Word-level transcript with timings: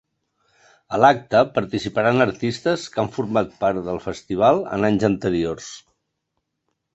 A 0.95 0.99
l’acte 1.01 1.41
participaran 1.57 2.25
artistes 2.25 2.85
que 2.95 3.03
han 3.03 3.11
format 3.19 3.53
part 3.61 3.83
del 3.91 4.01
festival 4.07 4.63
en 4.79 4.89
anys 4.91 5.07
anteriors. 5.11 5.69